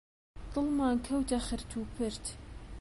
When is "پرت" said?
1.95-2.25